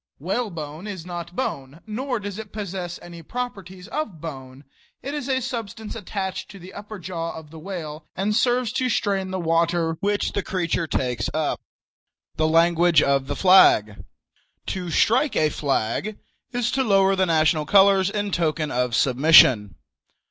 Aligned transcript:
Whalebone 0.17 0.87
is 0.87 1.05
not 1.05 1.35
bone, 1.35 1.81
nor 1.85 2.19
does 2.19 2.39
it 2.39 2.51
possess 2.51 2.97
any 3.03 3.21
properties 3.21 3.87
of 3.89 4.19
bone. 4.19 4.63
It 5.03 5.13
is 5.13 5.29
a 5.29 5.41
substance 5.43 5.93
attached 5.95 6.49
to 6.49 6.57
the 6.57 6.73
upper 6.73 6.97
jaw 6.97 7.33
of 7.33 7.51
the 7.51 7.59
whale, 7.59 8.07
and 8.15 8.35
serves 8.35 8.71
to 8.73 8.89
strain 8.89 9.29
the 9.29 9.39
water 9.39 9.97
which 9.99 10.31
the 10.31 10.41
creature 10.41 10.87
takes 10.87 11.29
up. 11.35 11.61
THE 12.35 12.47
LANGUAGE 12.47 13.03
OF 13.03 13.27
THE 13.27 13.35
FLAG. 13.35 14.03
To 14.65 14.89
"strike 14.89 15.35
a 15.35 15.49
flag" 15.49 16.17
is 16.51 16.71
to 16.71 16.83
lower 16.83 17.15
the 17.15 17.27
national 17.27 17.67
colors 17.67 18.09
in 18.09 18.31
token 18.31 18.71
of 18.71 18.95
submission. 18.95 19.75